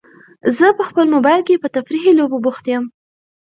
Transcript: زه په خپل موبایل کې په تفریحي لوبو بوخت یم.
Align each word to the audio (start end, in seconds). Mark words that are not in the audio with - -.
زه 0.57 0.67
په 0.77 0.83
خپل 0.89 1.05
موبایل 1.15 1.41
کې 1.47 1.61
په 1.63 1.67
تفریحي 1.75 2.11
لوبو 2.19 2.37
بوخت 2.43 2.65
یم. 2.71 2.83